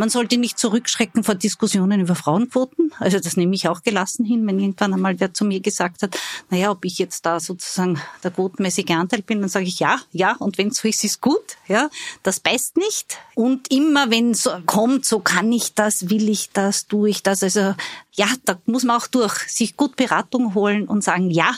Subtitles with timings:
[0.00, 2.90] Man sollte nicht zurückschrecken vor Diskussionen über Frauenquoten.
[3.00, 6.18] Also das nehme ich auch gelassen hin, wenn irgendwann einmal wer zu mir gesagt hat,
[6.48, 10.36] naja, ob ich jetzt da sozusagen der quotenmäßige Anteil bin, dann sage ich ja, ja,
[10.38, 11.58] und wenn so ist, ist gut.
[11.68, 11.90] Ja,
[12.22, 13.18] das beißt nicht.
[13.34, 17.42] Und immer wenn so kommt, so kann ich das, will ich das, tue ich das.
[17.42, 17.74] Also
[18.14, 21.54] ja, da muss man auch durch sich gut Beratung holen und sagen, ja,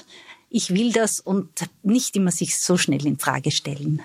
[0.50, 1.48] ich will das und
[1.84, 4.02] nicht immer sich so schnell in Frage stellen.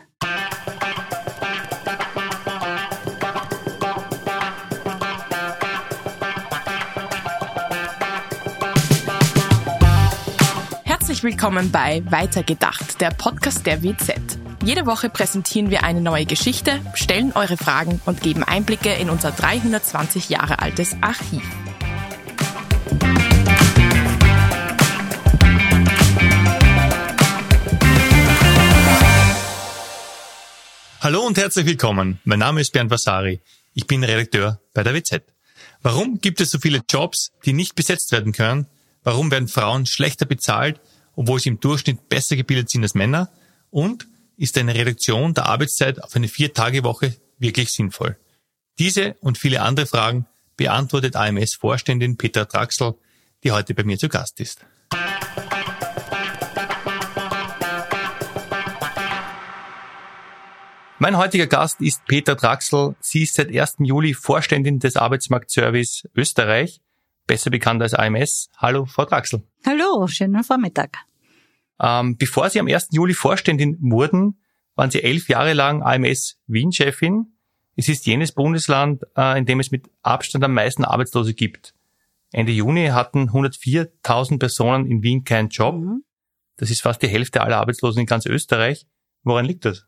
[11.18, 14.38] Herzlich willkommen bei Weitergedacht, der Podcast der WZ.
[14.64, 19.32] Jede Woche präsentieren wir eine neue Geschichte, stellen eure Fragen und geben Einblicke in unser
[19.32, 21.42] 320 Jahre altes Archiv.
[31.02, 32.20] Hallo und herzlich willkommen.
[32.26, 33.42] Mein Name ist Bernd Vasari.
[33.74, 35.24] Ich bin Redakteur bei der WZ.
[35.82, 38.68] Warum gibt es so viele Jobs, die nicht besetzt werden können?
[39.04, 40.80] Warum werden Frauen schlechter bezahlt,
[41.18, 43.30] obwohl sie im Durchschnitt besser gebildet sind als Männer?
[43.72, 48.18] Und ist eine Reduktion der Arbeitszeit auf eine Vier-Tage-Woche wirklich sinnvoll?
[48.80, 52.94] Diese und viele andere Fragen beantwortet AMS-Vorständin Petra Draxel,
[53.44, 54.64] die heute bei mir zu Gast ist.
[61.00, 62.96] Mein heutiger Gast ist Peter Draxel.
[63.00, 63.78] Sie ist seit 1.
[63.80, 66.80] Juli Vorständin des Arbeitsmarktservice Österreich,
[67.28, 68.50] besser bekannt als AMS.
[68.58, 69.44] Hallo, Frau Draxel.
[69.66, 70.98] Hallo, schönen Vormittag.
[71.80, 72.90] Ähm, bevor Sie am 1.
[72.92, 74.42] Juli Vorständin wurden,
[74.76, 77.28] waren Sie elf Jahre lang AMS Wien-Chefin.
[77.76, 81.76] Es ist jenes Bundesland, äh, in dem es mit Abstand am meisten Arbeitslose gibt.
[82.32, 85.76] Ende Juni hatten 104.000 Personen in Wien keinen Job.
[85.76, 86.04] Mhm.
[86.58, 88.88] Das ist fast die Hälfte aller Arbeitslosen in ganz Österreich.
[89.24, 89.87] Woran liegt das?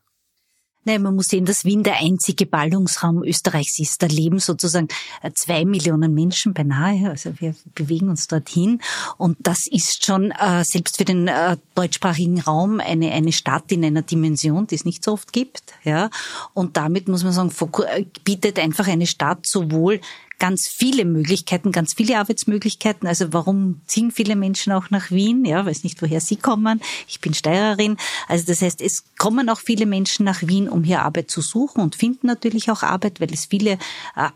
[0.85, 4.01] Nein, man muss sehen, dass Wien der einzige Ballungsraum Österreichs ist.
[4.01, 4.87] Da leben sozusagen
[5.21, 7.09] äh, zwei Millionen Menschen beinahe.
[7.09, 8.81] Also wir bewegen uns dorthin.
[9.17, 13.83] Und das ist schon äh, selbst für den äh, deutschsprachigen Raum eine, eine Stadt in
[13.83, 15.63] einer Dimension, die es nicht so oft gibt.
[15.83, 16.09] Ja.
[16.53, 17.51] Und damit muss man sagen,
[17.85, 19.99] äh, bietet einfach eine Stadt sowohl
[20.39, 23.07] ganz viele Möglichkeiten, ganz viele Arbeitsmöglichkeiten.
[23.07, 25.45] Also warum ziehen viele Menschen auch nach Wien?
[25.45, 26.81] Ja, weiß nicht, woher sie kommen.
[27.07, 27.97] Ich bin Steirerin.
[28.27, 31.81] Also das heißt, es kommen auch viele Menschen nach Wien, um hier Arbeit zu suchen
[31.81, 33.77] und finden natürlich auch Arbeit, weil es viele äh,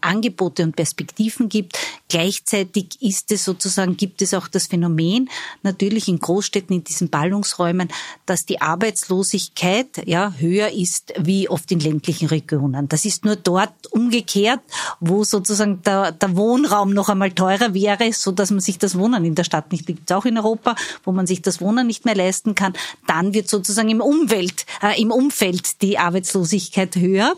[0.02, 1.80] Angebote und Perspektiven gibt.
[2.10, 5.30] Gleichzeitig ist es sozusagen, gibt es auch das Phänomen,
[5.64, 7.88] natürlich in Großstädten, in diesen Ballungsräumen,
[8.26, 12.90] dass die Arbeitslosigkeit ja höher ist wie oft in ländlichen Regionen.
[12.90, 14.60] Das ist nur dort umgekehrt,
[15.00, 18.98] wo sozusagen der der, der Wohnraum noch einmal teurer wäre, so dass man sich das
[18.98, 22.06] Wohnen in der Stadt nicht, gibt auch in Europa, wo man sich das Wohnen nicht
[22.06, 22.74] mehr leisten kann,
[23.08, 27.36] dann wird sozusagen im Umwelt, äh, im Umfeld die Arbeitslosigkeit höher.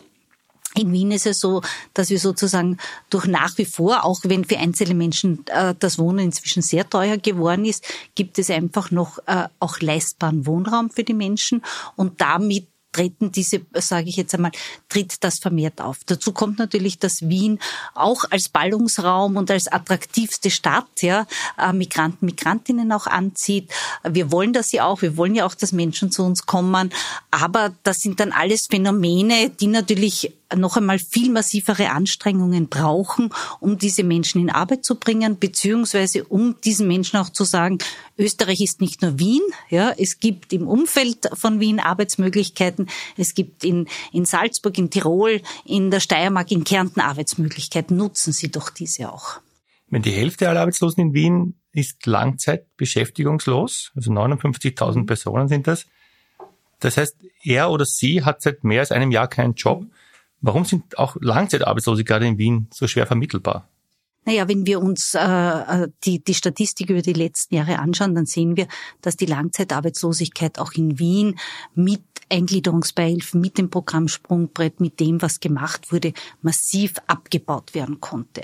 [0.77, 1.61] In Wien ist es so,
[1.93, 2.77] dass wir sozusagen
[3.09, 7.17] durch nach wie vor, auch wenn für einzelne Menschen äh, das Wohnen inzwischen sehr teuer
[7.17, 11.61] geworden ist, gibt es einfach noch äh, auch leistbaren Wohnraum für die Menschen
[11.95, 14.51] und damit treten diese, sage ich jetzt einmal,
[14.87, 15.97] tritt das vermehrt auf.
[16.05, 17.59] Dazu kommt natürlich, dass Wien
[17.93, 23.69] auch als Ballungsraum und als attraktivste Stadt ja, äh, Migranten, Migrantinnen auch anzieht.
[24.09, 26.93] Wir wollen das ja auch, wir wollen ja auch, dass Menschen zu uns kommen,
[27.31, 33.77] aber das sind dann alles Phänomene, die natürlich noch einmal viel massivere Anstrengungen brauchen, um
[33.77, 37.79] diese Menschen in Arbeit zu bringen, beziehungsweise um diesen Menschen auch zu sagen,
[38.17, 43.63] Österreich ist nicht nur Wien, ja, es gibt im Umfeld von Wien Arbeitsmöglichkeiten, es gibt
[43.63, 47.97] in, in Salzburg, in Tirol, in der Steiermark, in Kärnten Arbeitsmöglichkeiten.
[47.97, 49.39] Nutzen Sie doch diese auch.
[49.87, 55.85] Wenn die Hälfte aller Arbeitslosen in Wien ist langzeitbeschäftigungslos, also 59.000 Personen sind das.
[56.79, 59.85] Das heißt, er oder sie hat seit mehr als einem Jahr keinen Job.
[60.45, 63.67] Warum sind auch Langzeitarbeitslose gerade in Wien so schwer vermittelbar?
[64.25, 68.57] Naja, wenn wir uns äh, die, die Statistik über die letzten Jahre anschauen, dann sehen
[68.57, 68.67] wir,
[69.01, 71.39] dass die Langzeitarbeitslosigkeit auch in Wien
[71.75, 78.41] mit Eingliederungsbeihilfen, mit dem Programm Sprungbrett, mit dem, was gemacht wurde, massiv abgebaut werden konnte.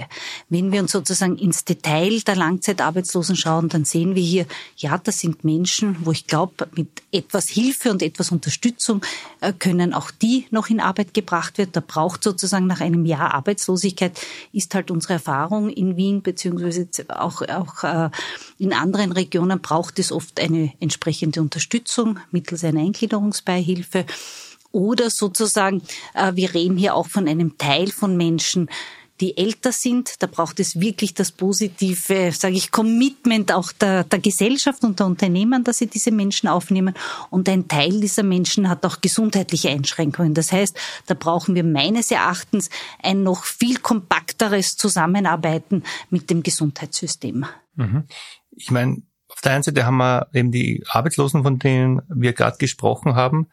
[0.50, 4.46] Wenn wir uns sozusagen ins Detail der Langzeitarbeitslosen schauen, dann sehen wir hier,
[4.78, 9.02] ja, das sind Menschen, wo ich glaube, mit etwas Hilfe und etwas Unterstützung
[9.40, 11.72] äh, können auch die noch in Arbeit gebracht werden.
[11.74, 14.20] Da braucht sozusagen nach einem Jahr Arbeitslosigkeit,
[14.54, 18.10] ist halt unsere Erfahrung in Wien beziehungsweise auch, auch äh,
[18.58, 23.72] in anderen Regionen braucht es oft eine entsprechende Unterstützung mittels einer Eingliederungsbeihilfe.
[23.72, 24.06] Hilfe.
[24.72, 25.82] Oder sozusagen,
[26.14, 28.70] äh, wir reden hier auch von einem Teil von Menschen,
[29.22, 30.22] die älter sind.
[30.22, 35.06] Da braucht es wirklich das positive, sage ich, Commitment auch der, der Gesellschaft und der
[35.06, 36.96] Unternehmen, dass sie diese Menschen aufnehmen.
[37.30, 40.34] Und ein Teil dieser Menschen hat auch gesundheitliche Einschränkungen.
[40.34, 40.76] Das heißt,
[41.06, 42.70] da brauchen wir meines Erachtens
[43.02, 47.46] ein noch viel kompakteres Zusammenarbeiten mit dem Gesundheitssystem.
[47.76, 48.04] Mhm.
[48.50, 52.58] Ich meine, auf der einen Seite haben wir eben die Arbeitslosen, von denen wir gerade
[52.58, 53.48] gesprochen haben.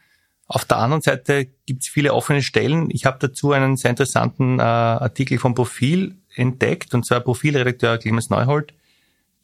[0.49, 2.89] Auf der anderen Seite gibt es viele offene Stellen.
[2.91, 8.31] Ich habe dazu einen sehr interessanten äh, Artikel vom Profil entdeckt, und zwar Profilredakteur Clemens
[8.31, 8.73] Neuhold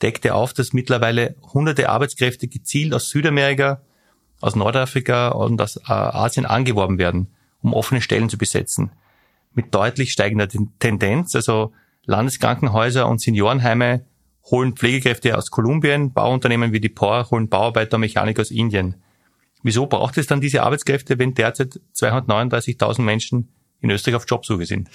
[0.01, 3.83] deckte auf, dass mittlerweile hunderte Arbeitskräfte gezielt aus Südamerika,
[4.41, 7.29] aus Nordafrika und aus äh, Asien angeworben werden,
[7.63, 8.91] um offene Stellen zu besetzen.
[9.53, 10.49] Mit deutlich steigender
[10.79, 11.35] Tendenz.
[11.35, 11.73] Also
[12.07, 14.05] Landeskrankenhäuser und Seniorenheime
[14.51, 18.97] holen Pflegekräfte aus Kolumbien, Bauunternehmen wie die POR holen Bauarbeiter und Mechaniker aus Indien.
[19.65, 23.49] Wieso braucht es dann diese Arbeitskräfte, wenn derzeit 239.000 Menschen
[23.81, 24.89] in Österreich auf Jobsuche sind?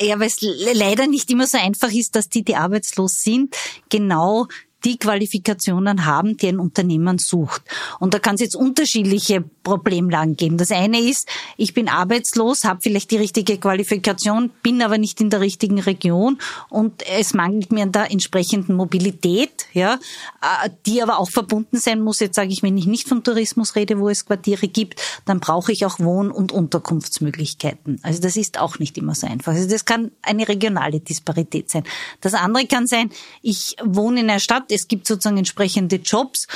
[0.00, 3.56] Ja, weil es leider nicht immer so einfach ist, dass die, die arbeitslos sind,
[3.88, 4.48] genau
[4.84, 7.62] die Qualifikationen haben, die ein Unternehmen sucht.
[7.98, 10.56] Und da kann es jetzt unterschiedliche Problemlagen geben.
[10.56, 15.30] Das eine ist, ich bin arbeitslos, habe vielleicht die richtige Qualifikation, bin aber nicht in
[15.30, 16.38] der richtigen Region
[16.70, 19.94] und es mangelt mir an der entsprechenden Mobilität, ja,
[20.40, 22.20] äh, die aber auch verbunden sein muss.
[22.20, 25.72] Jetzt sage ich, wenn ich nicht vom Tourismus rede, wo es Quartiere gibt, dann brauche
[25.72, 28.00] ich auch Wohn- und Unterkunftsmöglichkeiten.
[28.02, 29.52] Also das ist auch nicht immer so einfach.
[29.52, 31.84] Also das kann eine regionale Disparität sein.
[32.20, 33.10] Das andere kann sein,
[33.42, 36.46] ich wohne in einer Stadt, es gibt sozusagen entsprechende Jobs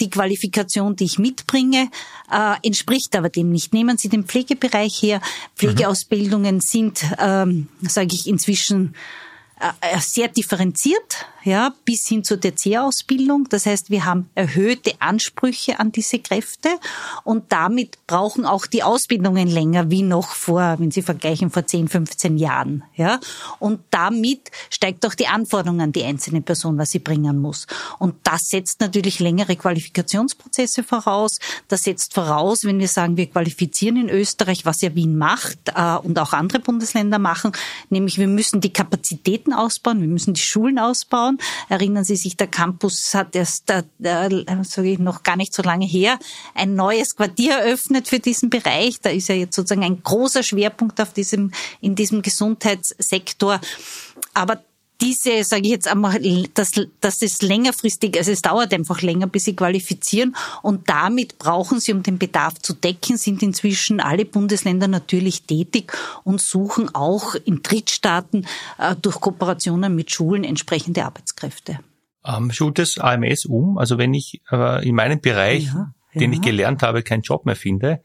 [0.00, 1.90] die Qualifikation, die ich mitbringe,
[2.30, 3.72] äh, entspricht aber dem nicht.
[3.72, 5.20] Nehmen Sie den Pflegebereich her.
[5.56, 8.94] Pflegeausbildungen sind, ähm, sage ich, inzwischen
[9.60, 13.46] äh, sehr differenziert ja, bis hin zur TC-Ausbildung.
[13.48, 16.68] Das heißt, wir haben erhöhte Ansprüche an diese Kräfte
[17.22, 21.88] und damit brauchen auch die Ausbildungen länger wie noch vor, wenn Sie vergleichen, vor 10,
[21.88, 22.82] 15 Jahren.
[22.96, 23.20] Ja,
[23.60, 27.66] und damit steigt auch die Anforderung an die einzelne Person, was sie bringen muss.
[27.98, 31.38] Und das setzt natürlich längere Qualifikationsprozesse voraus.
[31.68, 35.96] Das setzt voraus, wenn wir sagen, wir qualifizieren in Österreich, was ja Wien macht äh,
[35.96, 37.52] und auch andere Bundesländer machen,
[37.88, 41.35] nämlich wir müssen die Kapazitäten ausbauen, wir müssen die Schulen ausbauen
[41.68, 45.86] Erinnern Sie sich, der Campus hat erst, äh, sage ich, noch gar nicht so lange
[45.86, 46.18] her,
[46.54, 49.00] ein neues Quartier eröffnet für diesen Bereich.
[49.00, 53.60] Da ist ja jetzt sozusagen ein großer Schwerpunkt auf diesem, in diesem Gesundheitssektor.
[54.34, 54.62] Aber
[55.00, 56.18] diese, sage ich jetzt einmal,
[56.54, 61.80] das, das ist längerfristig, also es dauert einfach länger, bis sie qualifizieren und damit brauchen
[61.80, 65.92] sie, um den Bedarf zu decken, sind inzwischen alle Bundesländer natürlich tätig
[66.24, 68.46] und suchen auch in Drittstaaten
[68.78, 71.78] äh, durch Kooperationen mit Schulen entsprechende Arbeitskräfte.
[72.24, 73.78] Ähm, schult das AMS um?
[73.78, 76.20] Also wenn ich äh, in meinem Bereich, ja, ja.
[76.20, 78.02] den ich gelernt habe, keinen Job mehr finde,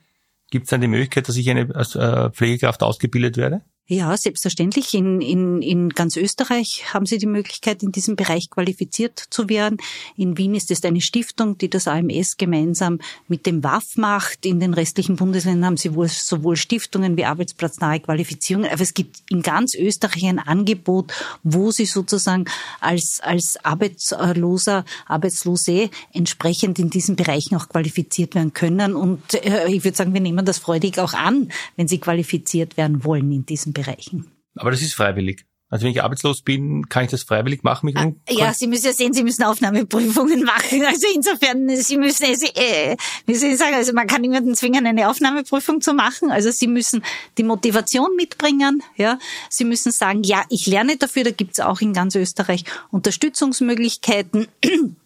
[0.51, 3.61] gibt es dann die Möglichkeit, dass ich eine als äh, Pflegekraft ausgebildet werde?
[3.93, 4.93] Ja, selbstverständlich.
[4.93, 9.79] In, in, in ganz Österreich haben Sie die Möglichkeit, in diesem Bereich qualifiziert zu werden.
[10.15, 14.45] In Wien ist es eine Stiftung, die das AMS gemeinsam mit dem WAF macht.
[14.45, 18.71] In den restlichen Bundesländern haben Sie wohl sowohl Stiftungen wie arbeitsplatznahe Qualifizierungen.
[18.71, 21.11] Aber es gibt in ganz Österreich ein Angebot,
[21.43, 22.45] wo Sie sozusagen
[22.79, 28.95] als, als Arbeitsloser, Arbeitslose entsprechend in diesen Bereichen auch qualifiziert werden können.
[28.95, 33.03] Und äh, ich würde sagen, wir nehmen das freudig auch an, wenn Sie qualifiziert werden
[33.03, 33.80] wollen in diesem Bereich.
[33.83, 34.31] Bereichen.
[34.55, 35.45] Aber das ist freiwillig.
[35.71, 37.85] Also wenn ich arbeitslos bin, kann ich das freiwillig machen?
[37.85, 40.83] Mich ah, ja, Sie müssen ja sehen, Sie müssen Aufnahmeprüfungen machen.
[40.85, 45.09] Also insofern, Sie müssen, äh, wie soll ich sagen, also man kann niemanden zwingen, eine
[45.09, 46.29] Aufnahmeprüfung zu machen.
[46.29, 47.03] Also Sie müssen
[47.37, 48.83] die Motivation mitbringen.
[48.97, 49.17] Ja,
[49.49, 51.23] Sie müssen sagen, ja, ich lerne dafür.
[51.23, 54.47] Da gibt's auch in ganz Österreich Unterstützungsmöglichkeiten.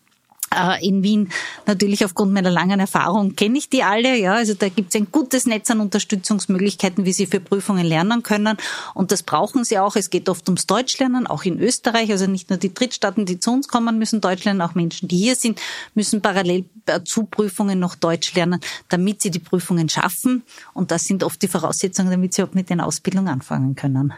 [0.55, 1.29] Äh, in Wien
[1.65, 4.17] natürlich aufgrund meiner langen Erfahrung kenne ich die alle.
[4.17, 8.23] Ja, also da gibt es ein gutes Netz an Unterstützungsmöglichkeiten, wie sie für Prüfungen lernen
[8.23, 8.57] können.
[8.93, 9.95] Und das brauchen sie auch.
[9.95, 12.11] Es geht oft ums Deutschlernen, auch in Österreich.
[12.11, 14.61] Also nicht nur die Drittstaaten, die zu uns kommen, müssen Deutsch lernen.
[14.61, 15.59] Auch Menschen, die hier sind,
[15.93, 18.59] müssen parallel äh, zu Prüfungen noch Deutsch lernen,
[18.89, 20.43] damit sie die Prüfungen schaffen.
[20.73, 24.13] Und das sind oft die Voraussetzungen, damit sie auch mit den Ausbildungen anfangen können.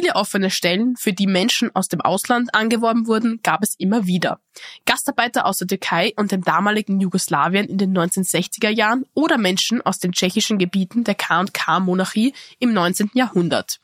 [0.00, 4.40] Viele offene Stellen, für die Menschen aus dem Ausland angeworben wurden, gab es immer wieder.
[4.86, 9.98] Gastarbeiter aus der Türkei und dem damaligen Jugoslawien in den 1960er Jahren oder Menschen aus
[9.98, 13.10] den tschechischen Gebieten der K&K-Monarchie im 19.
[13.12, 13.78] Jahrhundert.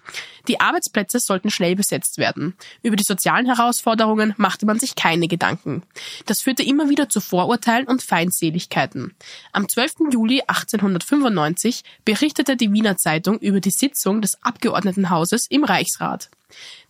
[0.49, 2.55] Die Arbeitsplätze sollten schnell besetzt werden.
[2.83, 5.83] Über die sozialen Herausforderungen machte man sich keine Gedanken.
[6.25, 9.15] Das führte immer wieder zu Vorurteilen und Feindseligkeiten.
[9.53, 10.11] Am 12.
[10.13, 16.31] Juli 1895 berichtete die Wiener Zeitung über die Sitzung des Abgeordnetenhauses im Reichs Betriebsrat.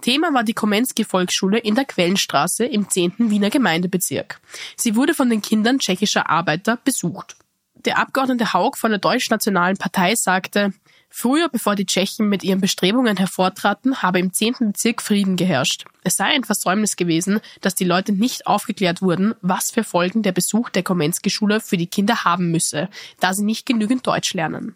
[0.03, 3.15] Thema war die Komensky-Volksschule in der Quellenstraße im 10.
[3.19, 4.41] Wiener Gemeindebezirk.
[4.77, 7.37] Sie wurde von den Kindern tschechischer Arbeiter besucht.
[7.75, 10.73] Der Abgeordnete Haug von der Deutschnationalen Partei sagte,
[11.09, 14.57] Früher, bevor die Tschechen mit ihren Bestrebungen hervortraten, habe im 10.
[14.73, 15.85] Bezirk Frieden geherrscht.
[16.03, 20.33] Es sei ein Versäumnis gewesen, dass die Leute nicht aufgeklärt wurden, was für Folgen der
[20.33, 24.75] Besuch der Komensky-Schule für die Kinder haben müsse, da sie nicht genügend Deutsch lernen.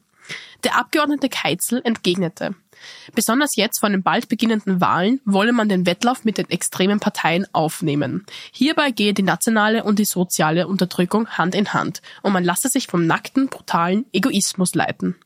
[0.64, 2.54] Der Abgeordnete Keitzel entgegnete,
[3.14, 7.46] Besonders jetzt vor den bald beginnenden Wahlen wolle man den Wettlauf mit den extremen Parteien
[7.52, 8.24] aufnehmen.
[8.52, 12.86] Hierbei gehe die nationale und die soziale Unterdrückung Hand in Hand und man lasse sich
[12.86, 15.16] vom nackten, brutalen Egoismus leiten.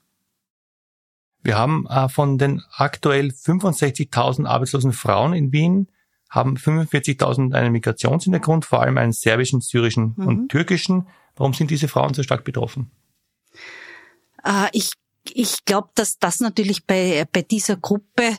[1.42, 5.88] Wir haben äh, von den aktuell 65.000 arbeitslosen Frauen in Wien
[6.30, 10.26] haben 45.000 einen Migrationshintergrund, vor allem einen serbischen, syrischen mhm.
[10.26, 11.06] und türkischen.
[11.36, 12.90] Warum sind diese Frauen so stark betroffen?
[14.44, 14.92] Äh, ich
[15.32, 18.36] ich glaube, dass das natürlich bei, bei dieser Gruppe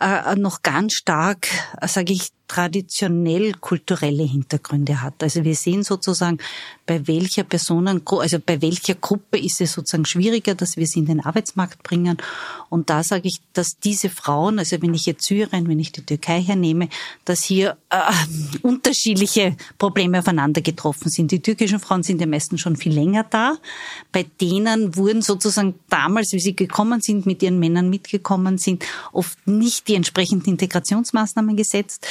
[0.00, 1.48] äh, noch ganz stark,
[1.80, 5.22] äh, sage ich, traditionell kulturelle Hintergründe hat.
[5.22, 6.38] Also wir sehen sozusagen,
[6.86, 11.06] bei welcher Personen, also bei welcher Gruppe ist es sozusagen schwieriger, dass wir sie in
[11.06, 12.16] den Arbeitsmarkt bringen.
[12.70, 16.00] Und da sage ich, dass diese Frauen, also wenn ich jetzt Syrien, wenn ich die
[16.00, 16.88] Türkei hernehme,
[17.26, 17.98] dass hier äh,
[18.62, 21.30] unterschiedliche Probleme aufeinander getroffen sind.
[21.30, 23.56] Die türkischen Frauen sind ja meistens schon viel länger da.
[24.10, 29.46] Bei denen wurden sozusagen damals, wie sie gekommen sind, mit ihren Männern mitgekommen sind, oft
[29.46, 32.06] nicht die entsprechenden Integrationsmaßnahmen gesetzt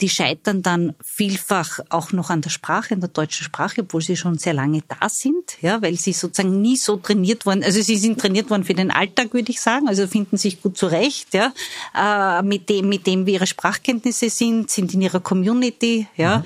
[0.00, 4.16] die scheitern dann vielfach auch noch an der Sprache, an der deutschen Sprache, obwohl sie
[4.16, 7.96] schon sehr lange da sind, ja, weil sie sozusagen nie so trainiert worden, also sie
[7.96, 11.52] sind trainiert worden für den Alltag, würde ich sagen, also finden sich gut zurecht, ja,
[11.94, 16.44] äh, mit dem, mit dem, wie ihre Sprachkenntnisse sind, sind in ihrer Community, ja, mhm.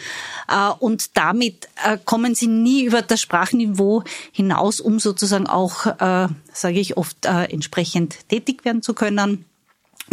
[0.49, 5.87] äh, und damit äh, kommen sie nie über das Sprachniveau hinaus, um sozusagen auch,
[6.53, 9.45] sage ich oft, entsprechend tätig werden zu können.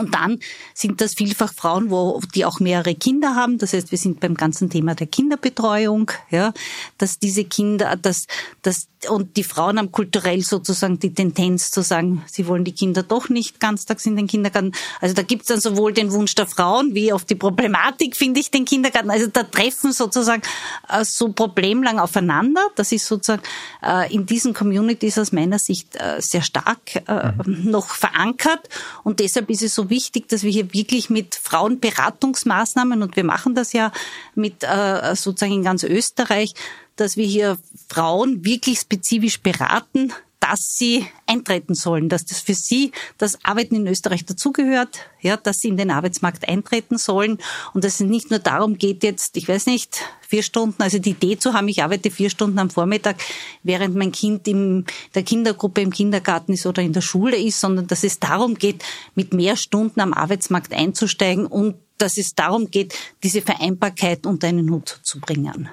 [0.01, 0.39] Und dann
[0.73, 3.57] sind das vielfach Frauen, wo, die auch mehrere Kinder haben.
[3.57, 6.53] Das heißt, wir sind beim ganzen Thema der Kinderbetreuung, ja,
[6.97, 8.25] dass diese Kinder, dass,
[8.63, 13.03] dass, und die Frauen haben kulturell sozusagen die Tendenz zu sagen, sie wollen die Kinder
[13.03, 14.71] doch nicht ganztags in den Kindergarten.
[14.99, 18.51] Also da gibt's dann sowohl den Wunsch der Frauen wie auch die Problematik, finde ich,
[18.51, 19.09] den Kindergarten.
[19.09, 20.41] Also da treffen sozusagen
[20.89, 22.61] äh, so problemlang aufeinander.
[22.75, 23.43] Das ist sozusagen
[23.83, 27.71] äh, in diesen Communities aus meiner Sicht äh, sehr stark äh, mhm.
[27.71, 28.69] noch verankert.
[29.03, 33.55] Und deshalb ist es so wichtig, dass wir hier wirklich mit Frauenberatungsmaßnahmen, und wir machen
[33.55, 33.91] das ja
[34.35, 36.53] mit äh, sozusagen in ganz Österreich,
[36.95, 37.57] dass wir hier
[37.87, 43.87] Frauen wirklich spezifisch beraten, dass sie eintreten sollen, dass das für sie das Arbeiten in
[43.87, 47.37] Österreich dazugehört, ja, dass sie in den Arbeitsmarkt eintreten sollen
[47.73, 51.11] und dass es nicht nur darum geht jetzt, ich weiß nicht, vier Stunden, also die
[51.11, 53.17] Idee zu haben, ich arbeite vier Stunden am Vormittag,
[53.61, 57.85] während mein Kind in der Kindergruppe im Kindergarten ist oder in der Schule ist, sondern
[57.85, 58.83] dass es darum geht,
[59.13, 64.71] mit mehr Stunden am Arbeitsmarkt einzusteigen und dass es darum geht, diese Vereinbarkeit unter einen
[64.71, 65.69] Hut zu bringen.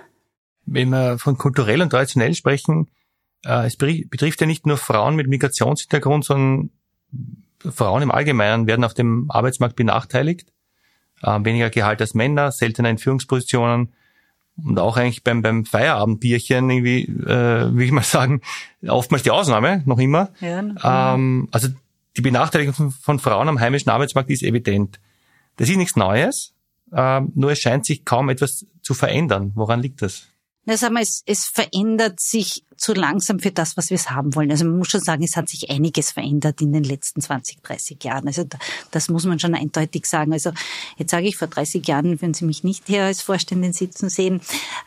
[0.70, 2.88] Wenn wir von kulturell und traditionell sprechen,
[3.44, 6.70] äh, es betrifft ja nicht nur Frauen mit Migrationshintergrund, sondern
[7.60, 10.52] Frauen im Allgemeinen werden auf dem Arbeitsmarkt benachteiligt.
[11.22, 13.92] Äh, weniger Gehalt als Männer, seltener in Führungspositionen
[14.64, 18.40] und auch eigentlich beim, beim Feierabendbierchen irgendwie, äh, will ich mal sagen,
[18.86, 20.30] oftmals die Ausnahme, noch immer.
[20.40, 21.68] Ja, ähm, also
[22.16, 25.00] die Benachteiligung von, von, Frauen am heimischen Arbeitsmarkt ist evident.
[25.56, 26.54] Das ist nichts Neues,
[26.92, 29.52] äh, nur es scheint sich kaum etwas zu verändern.
[29.54, 30.27] Woran liegt das?
[30.68, 34.50] Na, sagen wir, es, es verändert sich zu langsam für das, was wir haben wollen.
[34.50, 38.04] Also man muss schon sagen, es hat sich einiges verändert in den letzten 20, 30
[38.04, 38.26] Jahren.
[38.26, 38.44] Also
[38.90, 40.34] das muss man schon eindeutig sagen.
[40.34, 40.52] Also
[40.98, 44.42] jetzt sage ich, vor 30 Jahren würden Sie mich nicht hier als Vorständin sitzen sehen.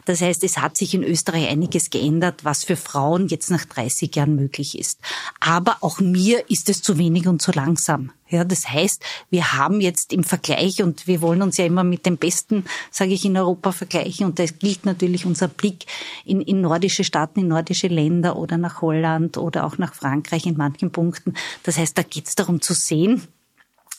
[0.06, 4.16] Das heißt, es hat sich in Österreich einiges geändert, was für Frauen jetzt nach 30
[4.16, 5.00] Jahren möglich ist.
[5.40, 8.12] Aber auch mir ist es zu wenig und zu langsam.
[8.32, 12.06] Ja, das heißt, wir haben jetzt im Vergleich und wir wollen uns ja immer mit
[12.06, 15.86] dem Besten, sage ich, in Europa vergleichen und da gilt natürlich unser Blick
[16.24, 20.56] in, in nordische Staaten, in nordische Länder oder nach Holland oder auch nach Frankreich in
[20.56, 21.34] manchen Punkten.
[21.64, 23.22] Das heißt, da geht es darum zu sehen,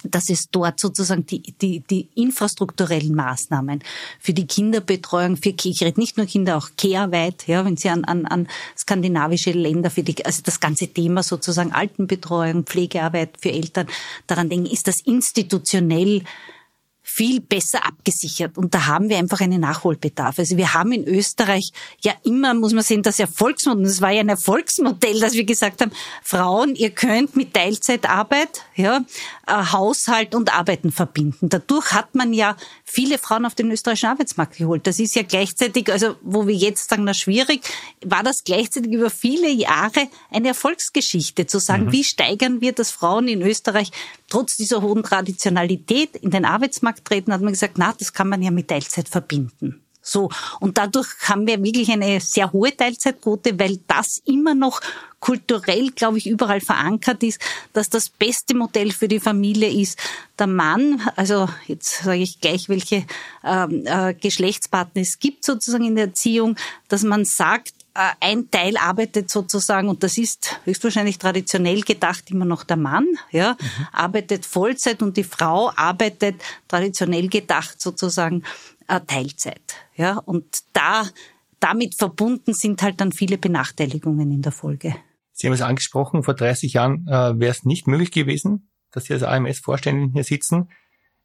[0.04, 3.82] dass es dort sozusagen die, die, die infrastrukturellen Maßnahmen
[4.21, 8.04] für die Kinderbetreuung, für ich rede nicht nur Kinder, auch Care-weit, ja, wenn Sie an,
[8.04, 13.87] an, an skandinavische Länder für die, also das ganze Thema sozusagen Altenbetreuung, Pflegearbeit für Eltern,
[14.26, 16.23] daran denken, ist das institutionell
[17.14, 18.57] viel besser abgesichert.
[18.57, 20.38] Und da haben wir einfach einen Nachholbedarf.
[20.38, 24.21] Also wir haben in Österreich ja immer, muss man sehen, das Erfolgsmodell, das war ja
[24.21, 25.92] ein Erfolgsmodell, dass wir gesagt haben,
[26.23, 29.04] Frauen, ihr könnt mit Teilzeitarbeit, ja,
[29.47, 31.50] äh, Haushalt und Arbeiten verbinden.
[31.50, 32.57] Dadurch hat man ja
[32.93, 34.87] viele Frauen auf den österreichischen Arbeitsmarkt geholt.
[34.87, 37.63] Das ist ja gleichzeitig, also wo wir jetzt sagen, na schwierig,
[38.05, 41.93] war das gleichzeitig über viele Jahre eine Erfolgsgeschichte, zu sagen, mhm.
[41.93, 43.91] wie steigern wir, dass Frauen in Österreich
[44.29, 48.43] trotz dieser hohen Traditionalität in den Arbeitsmarkt treten, hat man gesagt, na, das kann man
[48.43, 49.81] ja mit Teilzeit verbinden.
[50.02, 50.28] So.
[50.61, 54.80] Und dadurch haben wir wirklich eine sehr hohe Teilzeitquote, weil das immer noch
[55.21, 57.40] kulturell, glaube ich, überall verankert ist,
[57.73, 59.97] dass das beste Modell für die Familie ist,
[60.37, 63.06] der Mann, also jetzt sage ich gleich, welche
[63.44, 66.56] ähm, äh, Geschlechtspartner es gibt sozusagen in der Erziehung,
[66.88, 72.44] dass man sagt, äh, ein Teil arbeitet sozusagen, und das ist höchstwahrscheinlich traditionell gedacht immer
[72.44, 73.87] noch der Mann, ja, mhm.
[73.92, 76.35] arbeitet Vollzeit und die Frau arbeitet
[76.66, 78.42] traditionell gedacht sozusagen
[79.01, 81.05] Teilzeit, ja, und da
[81.61, 84.97] damit verbunden sind halt dann viele Benachteiligungen in der Folge.
[85.33, 89.15] Sie haben es angesprochen, vor 30 Jahren äh, wäre es nicht möglich gewesen, dass Sie
[89.15, 90.71] als AMS-Vorständin hier sitzen.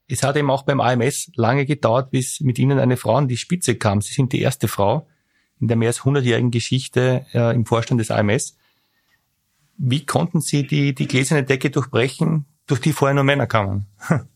[0.07, 3.35] Es hat eben auch beim AMS lange gedauert, bis mit Ihnen eine Frau an die
[3.35, 4.01] Spitze kam.
[4.01, 5.07] Sie sind die erste Frau
[5.59, 8.57] in der mehr als 100-jährigen Geschichte äh, im Vorstand des AMS.
[9.77, 13.87] Wie konnten Sie die, die gläserne Decke durchbrechen, durch die vorher nur Männer kamen?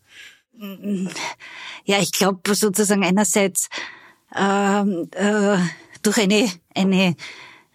[1.86, 3.70] ja, ich glaube sozusagen einerseits
[4.36, 5.58] äh, äh,
[6.02, 7.16] durch eine, eine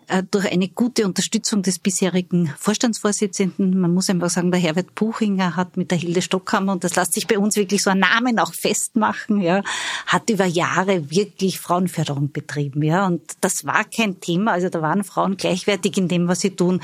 [0.09, 3.79] äh, durch eine gute Unterstützung des bisherigen Vorstandsvorsitzenden.
[3.79, 7.13] Man muss einfach sagen, der Herbert Buchinger hat mit der Hilde Stockhammer, und das lässt
[7.15, 9.63] sich bei uns wirklich so ein Namen auch festmachen, ja,
[10.07, 14.53] hat über Jahre wirklich Frauenförderung betrieben, ja, und das war kein Thema.
[14.53, 16.81] Also da waren Frauen gleichwertig in dem, was sie tun.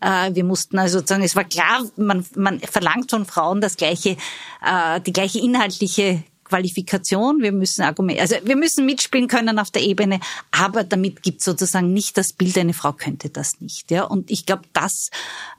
[0.00, 4.16] Äh, wir mussten also sagen, es war klar, man, man verlangt von Frauen das gleiche,
[4.64, 9.80] äh, die gleiche inhaltliche Qualifikation, wir müssen Argument, also wir müssen mitspielen können auf der
[9.80, 13.90] Ebene, aber damit gibt sozusagen nicht das Bild, eine Frau könnte das nicht.
[13.90, 14.04] Ja?
[14.04, 15.08] Und ich glaube, dass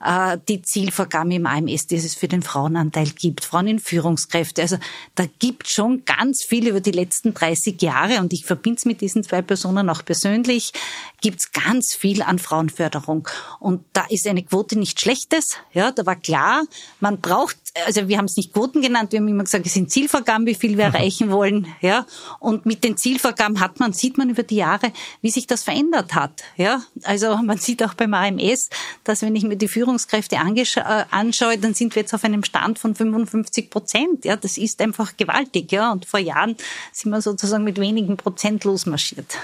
[0.04, 4.78] äh, die Zielvorgabe im AMS, die es für den Frauenanteil gibt, Frauen in Führungskräfte, also
[5.16, 9.00] da gibt schon ganz viel über die letzten 30 Jahre und ich verbinde es mit
[9.00, 10.72] diesen zwei Personen auch persönlich,
[11.20, 13.28] gibt es ganz viel an Frauenförderung.
[13.58, 15.56] Und da ist eine Quote nicht schlechtes.
[15.72, 16.62] Ja, da war klar,
[17.00, 19.90] man braucht, also wir haben es nicht Quoten genannt, wir haben immer gesagt, es sind
[19.90, 21.66] Zielvorgaben, wie viel wir erreichen wollen.
[21.80, 22.06] Ja,
[22.38, 26.14] und mit den Zielvorgaben hat man, sieht man über die Jahre, wie sich das verändert
[26.14, 26.44] hat.
[26.56, 28.70] Ja, also man sieht auch beim AMS,
[29.02, 32.78] dass wenn ich mir die Führungskräfte äh, anschaue, dann sind wir jetzt auf einem Stand
[32.78, 34.24] von 55 Prozent.
[34.24, 35.72] Ja, das ist einfach gewaltig.
[35.72, 36.56] Ja, und vor Jahren
[36.92, 39.36] sind wir sozusagen mit wenigen Prozent losmarschiert.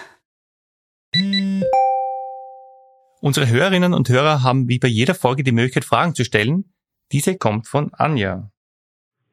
[3.20, 6.72] Unsere Hörerinnen und Hörer haben wie bei jeder Folge die Möglichkeit, Fragen zu stellen.
[7.12, 8.50] Diese kommt von Anja.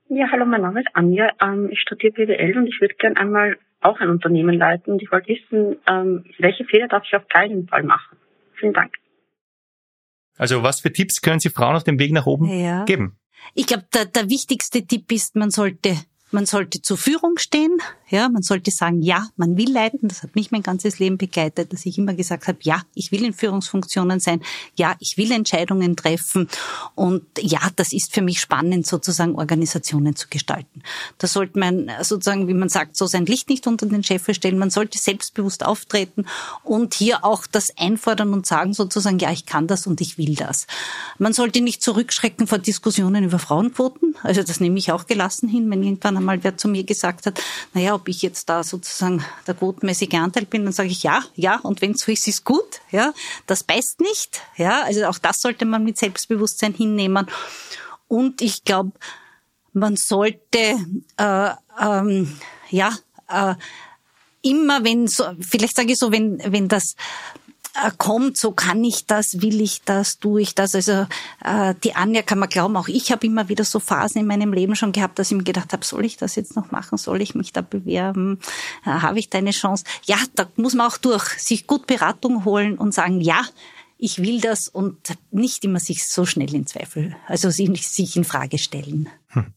[0.09, 1.31] Ja, hallo, mein Name ist Anja.
[1.41, 4.93] Ähm, ich studiere BWL und ich würde gerne einmal auch ein Unternehmen leiten.
[4.93, 8.17] Und ich wollte wissen, ähm, welche Fehler darf ich auf keinen Fall machen?
[8.53, 8.93] Vielen Dank.
[10.37, 12.85] Also was für Tipps können Sie Frauen auf dem Weg nach oben ja.
[12.85, 13.17] geben?
[13.53, 15.95] Ich glaube, der, der wichtigste Tipp ist, man sollte
[16.31, 17.77] man sollte zur Führung stehen,
[18.09, 20.07] ja, man sollte sagen, ja, man will leiten.
[20.07, 23.25] Das hat mich mein ganzes Leben begleitet, dass ich immer gesagt habe, ja, ich will
[23.25, 24.41] in Führungsfunktionen sein,
[24.75, 26.47] ja, ich will Entscheidungen treffen
[26.95, 30.83] und ja, das ist für mich spannend, sozusagen Organisationen zu gestalten.
[31.17, 34.57] Da sollte man sozusagen, wie man sagt, so sein Licht nicht unter den Scheffel stellen.
[34.57, 36.25] Man sollte selbstbewusst auftreten
[36.63, 40.35] und hier auch das einfordern und sagen sozusagen, ja, ich kann das und ich will
[40.35, 40.67] das.
[41.17, 44.15] Man sollte nicht zurückschrecken vor Diskussionen über Frauenquoten.
[44.23, 47.41] Also das nehme ich auch gelassen hin, wenn irgendwann einmal wer zu mir gesagt hat,
[47.73, 51.59] naja, ob ich jetzt da sozusagen der quotenmäßige Anteil bin, dann sage ich ja, ja,
[51.59, 53.13] und wenn es so ist, ist gut, ja,
[53.47, 57.27] das beißt nicht, ja, also auch das sollte man mit Selbstbewusstsein hinnehmen.
[58.07, 58.91] Und ich glaube,
[59.73, 60.77] man sollte,
[61.17, 62.37] äh, ähm,
[62.69, 62.95] ja,
[63.27, 63.55] äh,
[64.43, 66.95] immer wenn so, vielleicht sage ich so, wenn, wenn das
[67.97, 70.75] kommt, so kann ich das, will ich das, tue ich das.
[70.75, 71.07] Also
[71.43, 74.53] äh, die Anja kann man glauben, auch ich habe immer wieder so Phasen in meinem
[74.53, 77.21] Leben schon gehabt, dass ich mir gedacht habe, soll ich das jetzt noch machen, soll
[77.21, 78.39] ich mich da bewerben,
[78.85, 79.83] äh, habe ich da eine Chance?
[80.05, 83.41] Ja, da muss man auch durch, sich gut Beratung holen und sagen, ja,
[83.97, 84.97] ich will das und
[85.31, 89.09] nicht immer sich so schnell in Zweifel, also sich in Frage stellen.
[89.29, 89.53] Hm.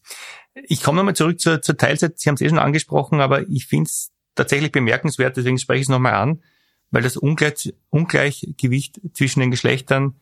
[0.65, 2.19] Ich komme nochmal zurück zur, zur Teilzeit.
[2.19, 5.85] Sie haben es eh schon angesprochen, aber ich finde es tatsächlich bemerkenswert, deswegen spreche ich
[5.85, 6.43] es nochmal an
[6.91, 10.15] weil das Ungleich, Ungleichgewicht zwischen den Geschlechtern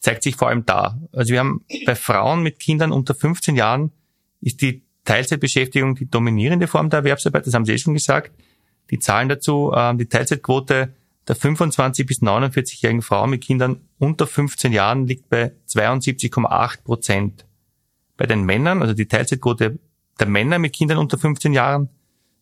[0.00, 1.00] zeigt sich vor allem da.
[1.12, 3.92] Also wir haben bei Frauen mit Kindern unter 15 Jahren
[4.40, 8.32] ist die Teilzeitbeschäftigung die dominierende Form der Erwerbsarbeit, das haben Sie eh schon gesagt.
[8.90, 10.94] Die Zahlen dazu, äh, die Teilzeitquote
[11.26, 17.46] der 25 bis 49-jährigen Frauen mit Kindern unter 15 Jahren liegt bei 72,8 Prozent.
[18.16, 19.78] Bei den Männern, also die Teilzeitquote
[20.18, 21.90] der Männer mit Kindern unter 15 Jahren,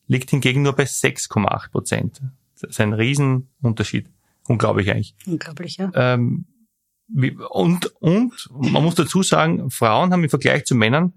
[0.07, 2.21] liegt hingegen nur bei 6,8 Prozent.
[2.61, 4.09] Das ist ein Riesenunterschied.
[4.49, 5.15] Unglaublich eigentlich.
[5.27, 5.91] Unglaublich, ja.
[5.95, 6.47] Ähm,
[7.51, 11.13] und, und man muss dazu sagen, Frauen haben im Vergleich zu Männern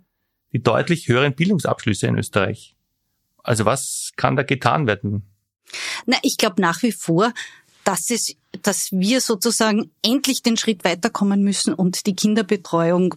[0.54, 2.75] die deutlich höheren Bildungsabschlüsse in Österreich.
[3.43, 5.23] Also was kann da getan werden?
[6.06, 7.34] Na, ich glaube nach wie vor,
[7.84, 13.15] dass es, dass wir sozusagen endlich den Schritt weiterkommen müssen und die Kinderbetreuung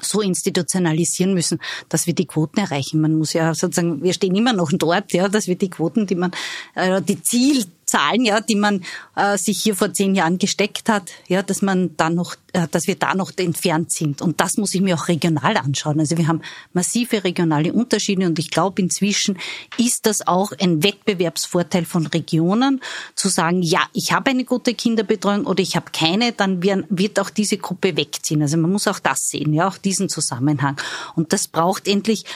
[0.00, 3.00] so institutionalisieren müssen, dass wir die Quoten erreichen.
[3.00, 6.14] Man muss ja sozusagen, wir stehen immer noch dort, ja, dass wir die Quoten, die
[6.14, 6.30] man,
[6.74, 8.84] äh, die Ziel, Zahlen, ja, die man
[9.16, 12.86] äh, sich hier vor zehn Jahren gesteckt hat, ja, dass man da noch, äh, dass
[12.86, 14.20] wir da noch entfernt sind.
[14.20, 15.98] Und das muss ich mir auch regional anschauen.
[15.98, 16.42] Also wir haben
[16.74, 19.38] massive regionale Unterschiede und ich glaube, inzwischen
[19.78, 22.82] ist das auch ein Wettbewerbsvorteil von Regionen,
[23.14, 27.30] zu sagen, ja, ich habe eine gute Kinderbetreuung oder ich habe keine, dann wird auch
[27.30, 28.42] diese Gruppe wegziehen.
[28.42, 30.76] Also man muss auch das sehen, ja, auch diesen Zusammenhang.
[31.14, 32.26] Und das braucht endlich,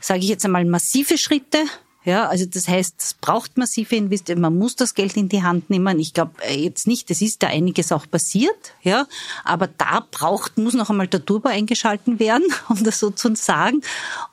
[0.00, 1.58] sage ich jetzt einmal, massive Schritte
[2.04, 4.42] ja, also das heißt, es braucht massive Investitionen.
[4.42, 5.98] Man muss das Geld in die Hand nehmen.
[5.98, 9.06] Ich glaube äh, jetzt nicht, es ist da einiges auch passiert, ja,
[9.42, 13.80] aber da braucht, muss noch einmal der Turbo eingeschalten werden, um das so zu sagen.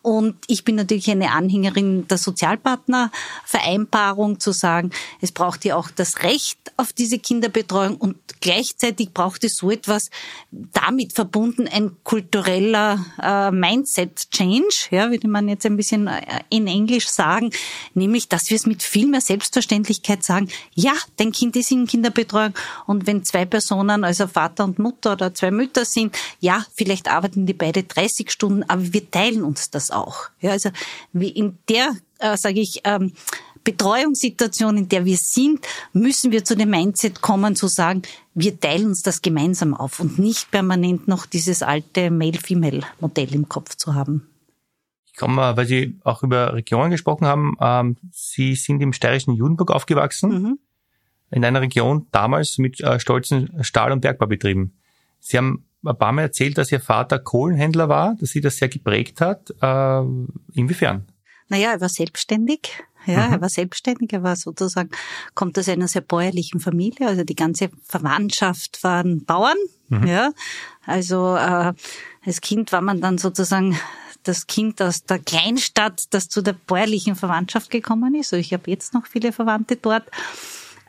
[0.02, 6.24] Und ich bin natürlich eine Anhängerin der Sozialpartnervereinbarung zu sagen, es braucht ja auch das
[6.24, 10.10] Recht auf diese Kinderbetreuung und gleichzeitig braucht es so etwas
[10.52, 16.68] damit verbunden ein kultureller äh, Mindset Change, ja, würde man jetzt ein bisschen äh, in
[16.68, 17.52] Englisch sagen,
[17.94, 22.54] nämlich, dass wir es mit viel mehr Selbstverständlichkeit sagen, ja, dein Kind ist in Kinderbetreuung
[22.88, 27.46] und wenn zwei Personen, also Vater und Mutter oder zwei Mütter sind, ja, vielleicht arbeiten
[27.46, 30.30] die beide 30 Stunden, aber wir teilen uns das auch.
[30.40, 30.70] Ja, also
[31.14, 33.14] wie in der, äh, sage ich, ähm,
[33.64, 38.02] Betreuungssituation, in der wir sind, müssen wir zu dem Mindset kommen, zu sagen,
[38.34, 43.76] wir teilen uns das gemeinsam auf und nicht permanent noch dieses alte Male-Female-Modell im Kopf
[43.76, 44.31] zu haben.
[45.22, 47.56] Ich komme, weil Sie auch über Regionen gesprochen haben.
[47.62, 50.60] Ähm, Sie sind im steirischen Judenburg aufgewachsen, mhm.
[51.30, 54.74] in einer Region damals mit äh, stolzen Stahl- und Bergbaubetrieben.
[55.20, 58.70] Sie haben ein paar Mal erzählt, dass Ihr Vater Kohlenhändler war, dass Sie das sehr
[58.70, 59.54] geprägt hat.
[59.62, 60.02] Äh,
[60.54, 61.06] inwiefern?
[61.50, 62.82] Naja, er war selbstständig.
[63.06, 63.34] Ja, mhm.
[63.34, 64.90] er war selbstständig, er war sozusagen,
[65.36, 69.58] kommt aus einer sehr bäuerlichen Familie, also die ganze Verwandtschaft waren Bauern,
[69.90, 70.08] mhm.
[70.08, 70.32] ja.
[70.86, 71.74] Also äh,
[72.26, 73.76] als Kind war man dann sozusagen
[74.24, 78.34] das Kind aus der Kleinstadt, das zu der bäuerlichen Verwandtschaft gekommen ist.
[78.34, 80.08] Also ich habe jetzt noch viele Verwandte dort.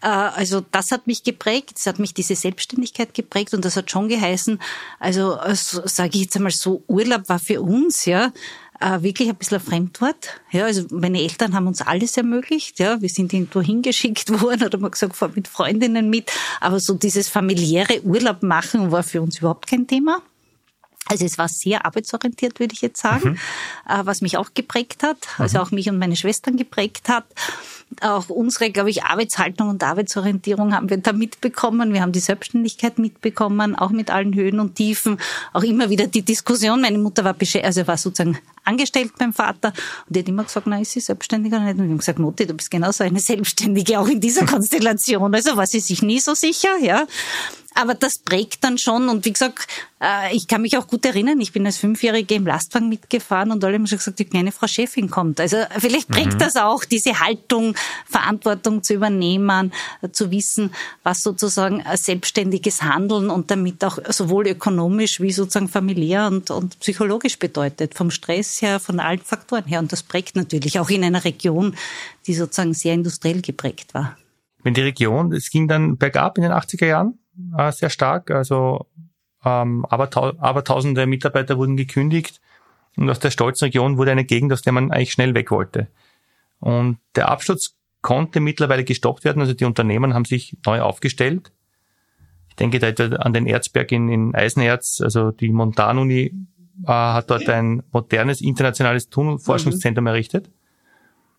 [0.03, 3.91] Äh, also das hat mich geprägt, das hat mich diese Selbstständigkeit geprägt und das hat
[3.91, 4.61] schon geheißen,
[4.99, 8.33] also sage ich jetzt einmal so, Urlaub war für uns, ja,
[8.83, 10.41] äh, wirklich ein bisschen ein Fremdwort.
[10.51, 12.81] Ja, also meine Eltern haben uns alles ermöglicht.
[12.81, 16.33] Ja, wir sind irgendwo hingeschickt worden oder mal gesagt, fahr mit Freundinnen mit.
[16.61, 20.21] Aber so dieses familiäre Urlaub machen war für uns überhaupt kein Thema.
[21.09, 23.39] Also es war sehr arbeitsorientiert, würde ich jetzt sagen, mhm.
[23.89, 25.65] Äh, was mich auch geprägt hat, also mhm.
[25.65, 27.25] auch mich und meine Schwestern geprägt hat.
[28.01, 31.93] Auch unsere, glaube ich, Arbeitshaltung und Arbeitsorientierung haben wir da mitbekommen.
[31.93, 35.19] Wir haben die Selbstständigkeit mitbekommen, auch mit allen Höhen und Tiefen.
[35.53, 36.81] Auch immer wieder die Diskussion.
[36.81, 39.73] Meine Mutter war, also war sozusagen angestellt beim Vater
[40.07, 41.79] und die hat immer gesagt, na, ist sie selbstständig oder nicht?
[41.79, 45.35] Und ich habe gesagt, Mutti, du bist genauso eine Selbstständige, auch in dieser Konstellation.
[45.35, 47.07] Also war sie sich nie so sicher, ja
[47.75, 49.09] aber das prägt dann schon.
[49.09, 49.67] Und wie gesagt,
[50.01, 53.65] äh, ich kann mich auch gut erinnern, ich bin als Fünfjährige im Lastwagen mitgefahren und
[53.65, 55.41] alle haben schon gesagt, die kleine Frau Chefin kommt.
[55.41, 56.39] Also vielleicht prägt mhm.
[56.39, 57.75] das auch diese Haltung,
[58.09, 59.73] Verantwortung zu übernehmen,
[60.13, 60.73] zu wissen,
[61.03, 67.39] was sozusagen selbstständiges Handeln und damit auch sowohl ökonomisch wie sozusagen familiär und, und psychologisch
[67.39, 67.95] bedeutet.
[67.95, 69.79] Vom Stress her, von allen Faktoren her.
[69.79, 71.77] Und das prägt natürlich auch in einer Region,
[72.27, 74.17] die sozusagen sehr industriell geprägt war.
[74.63, 77.19] Wenn die Region, es ging dann bergab in den 80er Jahren?
[77.57, 78.31] äh, sehr stark.
[78.31, 78.87] Also
[79.45, 80.09] ähm, aber,
[80.41, 82.41] aber tausende Mitarbeiter wurden gekündigt
[82.97, 85.89] und aus der stolzen Region wurde eine Gegend, aus der man eigentlich schnell weg wollte.
[86.61, 89.41] Und der Absturz konnte mittlerweile gestoppt werden.
[89.41, 91.53] Also die Unternehmen haben sich neu aufgestellt.
[92.49, 95.01] Ich denke da etwa an den Erzberg in, in Eisenerz.
[95.01, 96.35] Also die Montanuni
[96.85, 100.09] äh, hat dort ein modernes internationales Tunnelforschungszentrum mhm.
[100.09, 100.51] errichtet.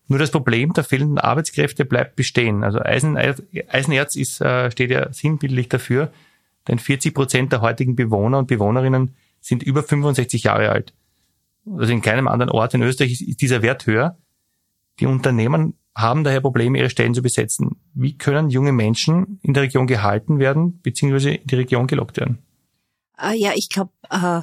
[0.06, 2.62] Nur das Problem der fehlenden Arbeitskräfte bleibt bestehen.
[2.62, 6.12] Also Eisenerz, Eisenerz ist, äh, steht ja sinnbildlich dafür,
[6.68, 10.94] denn 40 Prozent der heutigen Bewohner und Bewohnerinnen sind über 65 Jahre alt.
[11.66, 14.18] Also in keinem anderen Ort in Österreich ist dieser Wert höher.
[15.00, 17.76] Die Unternehmen haben daher Probleme, ihre Stellen zu besetzen.
[17.94, 22.38] Wie können junge Menschen in der Region gehalten werden, beziehungsweise in die Region gelockt werden?
[23.16, 24.42] Ah, ja, ich glaube, äh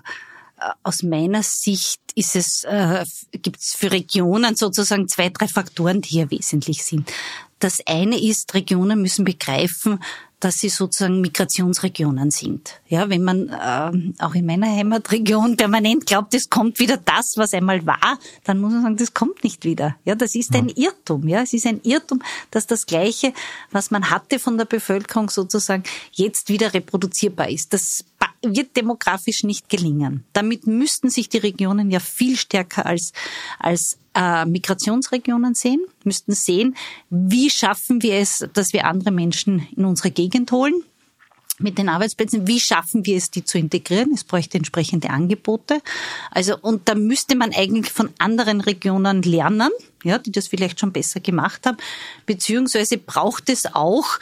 [0.84, 6.10] aus meiner Sicht ist es, äh, gibt es für Regionen sozusagen zwei, drei Faktoren, die
[6.10, 7.12] hier wesentlich sind.
[7.60, 10.00] Das eine ist, Regionen müssen begreifen,
[10.42, 12.82] dass sie sozusagen Migrationsregionen sind.
[12.88, 17.54] Ja, wenn man äh, auch in meiner Heimatregion permanent glaubt, es kommt wieder das, was
[17.54, 19.96] einmal war, dann muss man sagen, das kommt nicht wieder.
[20.04, 21.28] Ja, das ist ein Irrtum.
[21.28, 23.34] Ja, es ist ein Irrtum, dass das Gleiche,
[23.72, 27.74] was man hatte von der Bevölkerung sozusagen, jetzt wieder reproduzierbar ist.
[27.74, 28.04] Das
[28.44, 30.26] wird demografisch nicht gelingen.
[30.34, 33.14] Damit müssten sich die Regionen ja viel stärker als,
[33.60, 36.76] als äh, Migrationsregionen sehen, müssten sehen,
[37.10, 40.84] wie schaffen wir es, dass wir andere Menschen in unsere Gegend holen.
[41.60, 42.48] mit den Arbeitsplätzen.
[42.48, 44.14] Wie schaffen wir es, die zu integrieren?
[44.14, 45.82] Es bräuchte entsprechende Angebote.
[46.32, 49.70] Also, und da müsste man eigentlich von anderen Regionen lernen,
[50.04, 51.78] ja, die das vielleicht schon besser gemacht haben.
[52.26, 54.18] Beziehungsweise braucht es auch,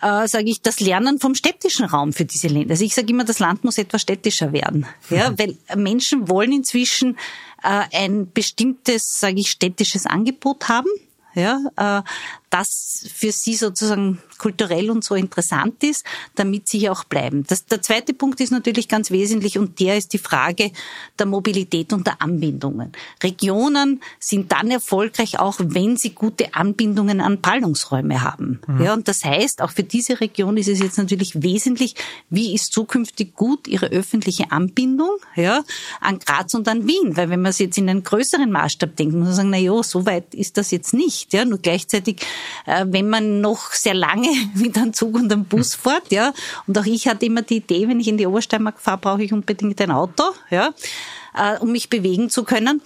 [0.00, 2.70] äh, sage ich, das Lernen vom städtischen Raum für diese Länder.
[2.70, 7.16] Also ich sage immer, das Land muss etwas städtischer werden, ja, weil Menschen wollen inzwischen
[7.62, 10.88] äh, ein bestimmtes, sage ich, städtisches Angebot haben
[11.34, 12.02] ja, äh,
[12.50, 17.44] das für sie sozusagen kulturell und so interessant ist, damit sie hier auch bleiben.
[17.46, 20.72] Das, der zweite Punkt ist natürlich ganz wesentlich und der ist die Frage
[21.18, 22.92] der Mobilität und der Anbindungen.
[23.22, 28.60] Regionen sind dann erfolgreich auch, wenn sie gute Anbindungen an Ballungsräume haben.
[28.66, 28.84] Mhm.
[28.84, 31.94] Ja, und das heißt, auch für diese Region ist es jetzt natürlich wesentlich,
[32.30, 35.62] wie ist zukünftig gut ihre öffentliche Anbindung, ja,
[36.00, 37.16] an Graz und an Wien.
[37.16, 39.82] Weil wenn man es jetzt in einen größeren Maßstab denkt, muss man sagen, na ja,
[39.82, 42.22] so weit ist das jetzt nicht, ja, nur gleichzeitig
[42.66, 46.32] äh, wenn man noch sehr lange mit einem Zug und einem Bus fährt, ja.
[46.66, 49.32] Und auch ich hatte immer die Idee, wenn ich in die Obersteiermark fahre, brauche ich
[49.32, 50.72] unbedingt ein Auto, ja,
[51.36, 52.80] äh, um mich bewegen zu können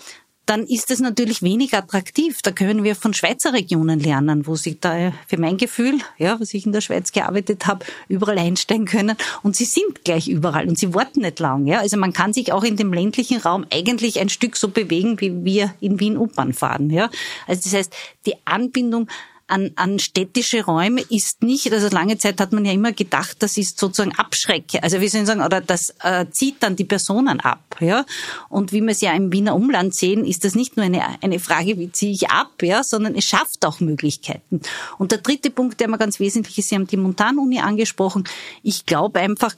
[0.46, 2.40] dann ist es natürlich wenig attraktiv.
[2.42, 6.54] Da können wir von Schweizer Regionen lernen, wo sie da für mein Gefühl, ja, was
[6.54, 9.16] ich in der Schweiz gearbeitet habe, überall einsteigen können.
[9.42, 11.66] Und sie sind gleich überall und sie warten nicht lang.
[11.66, 11.80] Ja.
[11.80, 15.44] Also man kann sich auch in dem ländlichen Raum eigentlich ein Stück so bewegen, wie
[15.44, 16.90] wir in Wien U-Bahn fahren.
[16.90, 17.10] Ja.
[17.46, 17.94] Also das heißt,
[18.26, 19.08] die Anbindung
[19.46, 23.56] an, an städtische Räume ist nicht, also lange Zeit hat man ja immer gedacht, das
[23.56, 27.40] ist sozusagen Abschrecke, also wie soll ich sagen, oder das äh, zieht dann die Personen
[27.40, 28.06] ab, ja.
[28.48, 31.38] Und wie wir es ja im Wiener Umland sehen, ist das nicht nur eine, eine
[31.38, 34.60] Frage, wie ziehe ich ab, ja, sondern es schafft auch Möglichkeiten.
[34.98, 38.24] Und der dritte Punkt, der mir ganz wesentlich ist, Sie haben die Montanuni angesprochen.
[38.62, 39.54] Ich glaube einfach,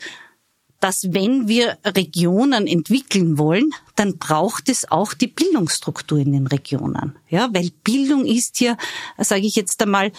[0.81, 7.17] dass wenn wir Regionen entwickeln wollen, dann braucht es auch die Bildungsstruktur in den Regionen.
[7.29, 8.77] Ja, weil Bildung ist hier,
[9.19, 10.13] sage ich jetzt einmal,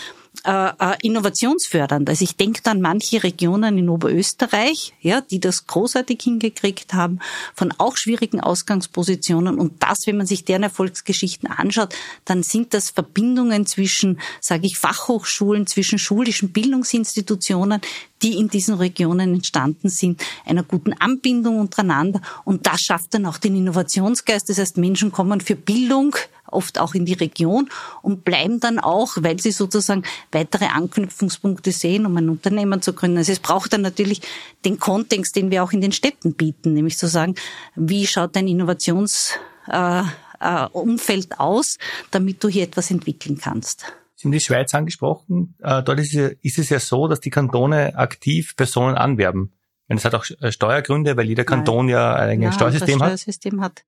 [1.02, 2.10] innovationsfördernd.
[2.10, 7.20] Also ich denke an manche Regionen in Oberösterreich, ja, die das großartig hingekriegt haben,
[7.54, 9.60] von auch schwierigen Ausgangspositionen.
[9.60, 11.96] Und das, wenn man sich deren Erfolgsgeschichten anschaut,
[12.26, 17.82] dann sind das Verbindungen zwischen, sage ich, Fachhochschulen, zwischen schulischen Bildungsinstitutionen,
[18.22, 22.22] die in diesen Regionen entstanden sind, einer guten Anbindung untereinander.
[22.46, 24.50] Und das schafft dann auch den Innovationsgeist.
[24.50, 26.16] Das heißt, Menschen kommen für Bildung
[26.48, 27.70] oft auch in die Region
[28.02, 33.18] und bleiben dann auch, weil sie sozusagen weitere Anknüpfungspunkte sehen, um ein Unternehmen zu gründen.
[33.18, 34.22] Also es braucht dann natürlich
[34.66, 37.36] den Kontext, den wir auch in den Städten bieten, nämlich zu sagen,
[37.76, 41.78] wie schaut dein Innovationsumfeld äh, äh, aus,
[42.12, 43.94] damit du hier etwas entwickeln kannst.
[44.16, 45.56] Sie haben die Schweiz angesprochen.
[45.62, 49.54] Äh, dort ist es ja so, dass die Kantone aktiv Personen anwerben.
[49.88, 51.94] Es hat auch Steuergründe, weil jeder Kanton Nein.
[51.94, 53.84] ja ein eigenes Steuersystem, Steuersystem hat.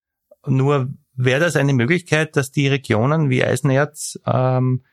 [0.46, 4.84] Nur wäre das eine Möglichkeit, dass die Regionen wie Eisenerz ähm,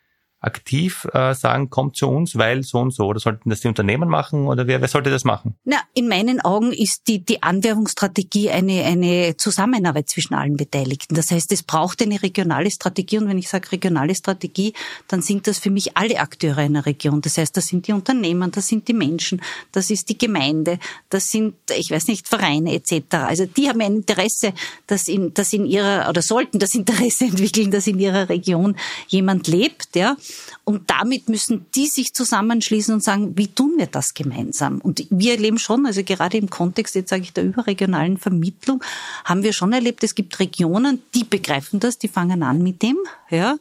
[0.41, 3.07] aktiv äh, sagen, kommt zu uns, weil so und so?
[3.07, 5.57] Oder sollten das die Unternehmen machen oder wer, wer sollte das machen?
[5.65, 11.15] Na, in meinen Augen ist die, die Anwerbungsstrategie eine, eine Zusammenarbeit zwischen allen Beteiligten.
[11.15, 14.75] Das heißt, es braucht eine regionale Strategie und wenn ich sage regionale Strategie,
[15.09, 17.23] dann sind das für mich alle Akteure einer Region.
[17.23, 19.41] Das heißt, das sind die Unternehmen, das sind die Menschen,
[19.73, 23.15] das ist die Gemeinde, das sind, ich weiß nicht, Vereine etc.
[23.15, 24.53] Also die haben ein Interesse,
[24.87, 28.77] dass in, dass in ihrer, oder sollten das Interesse entwickeln, dass in ihrer Region
[29.09, 30.17] jemand lebt, ja.
[30.65, 34.81] Und damit müssen die sich zusammenschließen und sagen, wie tun wir das gemeinsam?
[34.81, 38.83] Und wir erleben schon, also gerade im Kontext, jetzt sage ich, der überregionalen Vermittlung,
[39.25, 42.97] haben wir schon erlebt, es gibt Regionen, die begreifen das, die fangen an mit dem,
[43.31, 43.57] ja.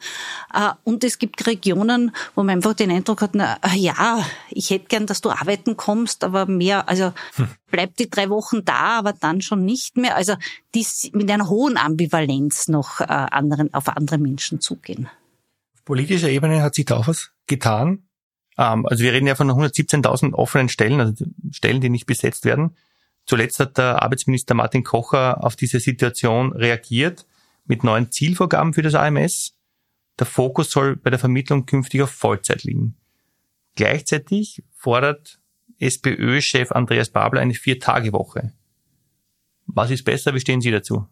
[0.54, 4.70] Äh, und es gibt Regionen, wo man einfach den Eindruck hat, na, äh, ja, ich
[4.70, 7.50] hätte gern, dass du arbeiten kommst, aber mehr, also hm.
[7.70, 10.16] bleib die drei Wochen da, aber dann schon nicht mehr.
[10.16, 10.36] Also
[10.74, 15.10] die mit einer hohen Ambivalenz noch äh, anderen, auf andere Menschen zugehen
[15.86, 18.08] politischer Ebene hat sich da auch was getan.
[18.58, 22.76] Ähm, also wir reden ja von 117.000 offenen Stellen, also Stellen, die nicht besetzt werden.
[23.26, 27.26] Zuletzt hat der Arbeitsminister Martin Kocher auf diese Situation reagiert
[27.66, 29.56] mit neuen Zielvorgaben für das AMS.
[30.20, 32.96] Der Fokus soll bei der Vermittlung künftig auf Vollzeit liegen.
[33.76, 35.40] Gleichzeitig fordert
[35.80, 38.54] SPÖ-Chef Andreas Babler eine Vier-Tage-Woche.
[39.66, 40.34] Was ist besser?
[40.34, 41.08] Wie stehen Sie dazu?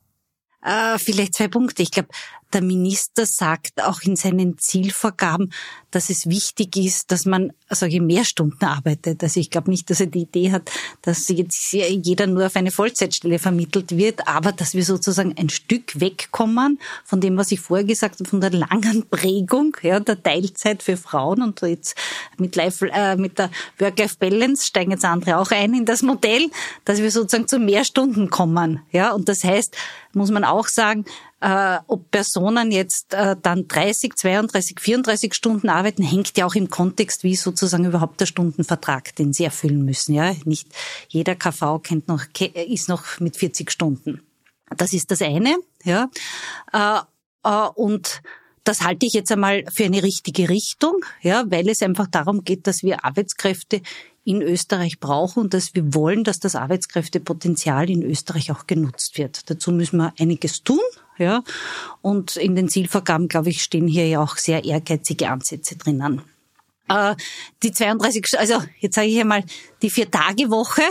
[0.61, 1.83] Äh, vielleicht zwei Punkte.
[1.83, 2.09] Ich glaube,
[2.53, 5.51] der Minister sagt auch in seinen Zielvorgaben,
[5.91, 9.21] dass es wichtig ist, dass man, sage ich, mehr Stunden arbeitet.
[9.23, 12.71] Also ich glaube nicht, dass er die Idee hat, dass jetzt jeder nur auf eine
[12.71, 17.85] Vollzeitstelle vermittelt wird, aber dass wir sozusagen ein Stück wegkommen von dem, was ich vorher
[17.85, 21.95] gesagt habe, von der langen Prägung, ja, der Teilzeit für Frauen und jetzt
[22.37, 26.49] mit, Life, äh, mit der Work-Life-Balance steigen jetzt andere auch ein in das Modell,
[26.85, 28.81] dass wir sozusagen zu mehr Stunden kommen.
[28.91, 29.75] Ja, und das heißt,
[30.13, 31.05] muss man auch sagen,
[31.43, 36.69] Äh, ob Personen jetzt äh, dann 30, 32, 34 Stunden arbeiten, hängt ja auch im
[36.69, 40.13] Kontext, wie sozusagen überhaupt der Stundenvertrag, den sie erfüllen müssen.
[40.13, 40.69] Ja, nicht
[41.09, 44.21] jeder KV kennt noch, ist noch mit 40 Stunden.
[44.77, 45.57] Das ist das eine.
[45.83, 46.09] Ja,
[46.71, 47.01] äh,
[47.43, 48.21] äh, und
[48.63, 52.67] das halte ich jetzt einmal für eine richtige Richtung, ja, weil es einfach darum geht,
[52.67, 53.81] dass wir Arbeitskräfte
[54.23, 59.49] in Österreich brauchen und dass wir wollen, dass das Arbeitskräftepotenzial in Österreich auch genutzt wird.
[59.49, 60.79] Dazu müssen wir einiges tun,
[61.17, 61.43] ja.
[62.01, 66.21] Und in den Zielvorgaben, glaube ich, stehen hier ja auch sehr ehrgeizige Ansätze drinnen.
[66.89, 67.15] Äh,
[67.61, 69.43] die 32, also jetzt sage ich einmal
[69.81, 70.83] die Vier-Tage-Woche.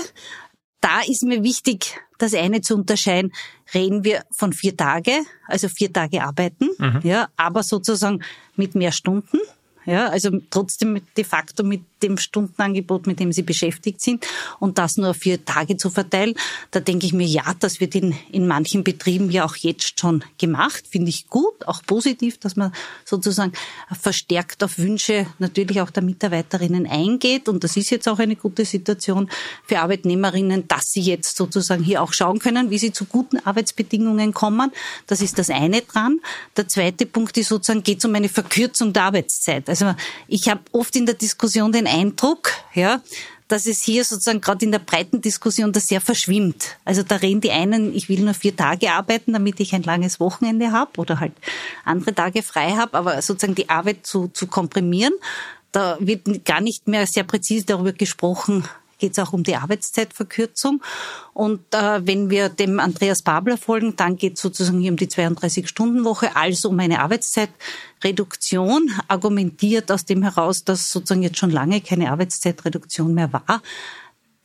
[0.81, 3.33] Da ist mir wichtig, das eine zu unterscheiden.
[3.75, 5.13] Reden wir von vier Tage,
[5.47, 7.01] also vier Tage arbeiten, mhm.
[7.03, 8.23] ja, aber sozusagen
[8.57, 9.39] mit mehr Stunden.
[9.85, 14.27] Ja, also trotzdem de facto mit dem Stundenangebot, mit dem sie beschäftigt sind
[14.61, 16.35] und das nur auf vier Tage zu verteilen.
[16.71, 20.25] Da denke ich mir, ja, das wird in, in manchen Betrieben ja auch jetzt schon
[20.39, 20.85] gemacht.
[20.91, 22.73] Finde ich gut, auch positiv, dass man
[23.05, 23.53] sozusagen
[24.01, 27.49] verstärkt auf Wünsche natürlich auch der Mitarbeiterinnen eingeht.
[27.49, 29.29] Und das ist jetzt auch eine gute Situation
[29.65, 34.35] für Arbeitnehmerinnen, dass sie jetzt sozusagen hier auch schauen können, wie sie zu guten Arbeitsbedingungen
[34.35, 34.73] kommen.
[35.07, 36.21] Das ist das eine dran.
[36.57, 39.69] Der zweite Punkt ist sozusagen, geht es um eine Verkürzung der Arbeitszeit.
[39.69, 39.95] Also
[40.29, 43.01] ich habe oft in der Diskussion den Eindruck, ja,
[43.49, 46.79] dass es hier sozusagen gerade in der breiten Diskussion das sehr verschwimmt.
[46.87, 50.21] Also da reden die einen, ich will nur vier Tage arbeiten, damit ich ein langes
[50.21, 51.35] Wochenende habe oder halt
[51.85, 55.13] andere Tage frei habe, aber sozusagen die Arbeit zu, zu komprimieren.
[55.71, 58.65] Da wird gar nicht mehr sehr präzise darüber gesprochen,
[59.03, 60.81] geht es auch um die Arbeitszeitverkürzung.
[61.35, 65.09] Und äh, wenn wir dem Andreas Babler folgen, dann geht es sozusagen hier um die
[65.09, 72.13] 32-Stunden-Woche, also um eine Arbeitszeitreduktion, argumentiert aus dem heraus, dass sozusagen jetzt schon lange keine
[72.13, 73.61] Arbeitszeitreduktion mehr war.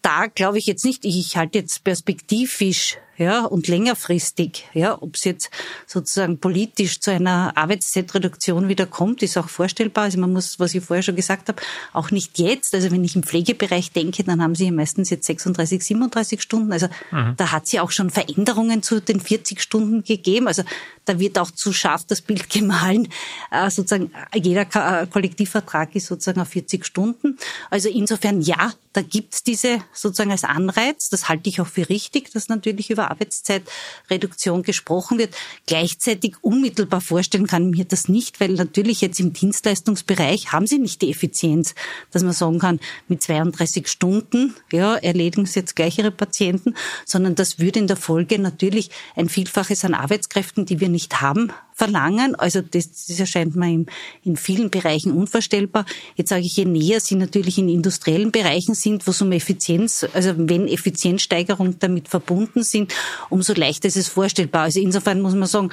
[0.01, 5.15] Da glaube ich jetzt nicht, ich, ich halte jetzt perspektivisch ja, und längerfristig, ja, ob
[5.15, 5.49] es jetzt
[5.87, 10.05] sozusagen politisch zu einer Arbeitszeitreduktion wieder kommt, ist auch vorstellbar.
[10.05, 11.61] Also man muss, was ich vorher schon gesagt habe,
[11.93, 12.75] auch nicht jetzt.
[12.75, 16.71] Also wenn ich im Pflegebereich denke, dann haben sie ja meistens jetzt 36, 37 Stunden.
[16.71, 17.33] Also mhm.
[17.37, 20.47] da hat ja auch schon Veränderungen zu den 40 Stunden gegeben.
[20.47, 20.63] Also
[21.05, 23.07] da wird auch zu scharf das Bild gemahlen.
[23.49, 27.37] Äh, sozusagen jeder äh, Kollektivvertrag ist sozusagen auf 40 Stunden.
[27.71, 31.09] Also insofern ja, da gibt's diese sozusagen als Anreiz.
[31.09, 35.35] Das halte ich auch für richtig, dass natürlich über Arbeitszeitreduktion gesprochen wird.
[35.65, 40.79] Gleichzeitig unmittelbar vorstellen kann ich mir das nicht, weil natürlich jetzt im Dienstleistungsbereich haben sie
[40.79, 41.75] nicht die Effizienz,
[42.11, 47.35] dass man sagen kann, mit 32 Stunden ja, erledigen sie jetzt gleich ihre Patienten, sondern
[47.35, 52.33] das würde in der Folge natürlich ein Vielfaches an Arbeitskräften, die wir nicht haben, verlangen.
[52.35, 53.85] Also das, das erscheint mir in,
[54.23, 55.85] in vielen Bereichen unvorstellbar.
[56.15, 60.05] Jetzt sage ich, je näher Sie natürlich in industriellen Bereichen sind, wo es um Effizienz,
[60.13, 62.93] also wenn Effizienzsteigerung damit verbunden sind,
[63.29, 64.63] umso leichter ist es vorstellbar.
[64.63, 65.69] Also insofern muss man sagen,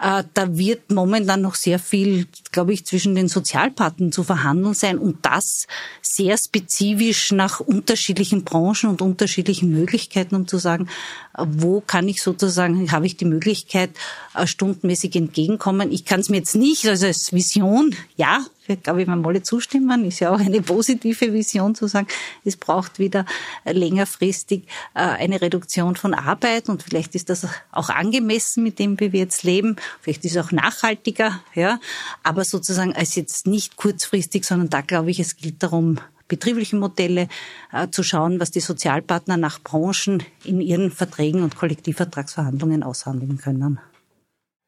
[0.00, 5.18] da wird momentan noch sehr viel, glaube ich, zwischen den Sozialpartnern zu verhandeln sein und
[5.24, 5.66] das
[6.02, 10.88] sehr spezifisch nach unterschiedlichen Branchen und unterschiedlichen Möglichkeiten, um zu sagen,
[11.36, 13.90] äh, wo kann ich sozusagen, habe ich die Möglichkeit,
[14.34, 15.90] äh, stundenmäßig entgegenkommen.
[15.92, 19.42] Ich kann es mir jetzt nicht, also als Vision, ja, wird, glaube ich, man alle
[19.42, 22.06] zustimmen, ist ja auch eine positive Vision zu sagen,
[22.44, 23.24] es braucht wieder
[23.64, 29.08] längerfristig äh, eine Reduktion von Arbeit und vielleicht ist das auch angemessen mit dem, wir
[29.08, 29.76] jetzt leben.
[30.00, 31.80] Vielleicht ist es auch nachhaltiger, ja.
[32.22, 37.28] Aber sozusagen als jetzt nicht kurzfristig, sondern da glaube ich, es gilt darum, betriebliche Modelle
[37.72, 43.80] äh, zu schauen, was die Sozialpartner nach Branchen in ihren Verträgen und Kollektivvertragsverhandlungen aushandeln können.